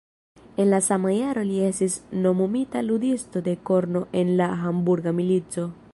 [0.61, 5.69] En la sama jaro li estis nomumita ludisto de korno en la Hamburga milico.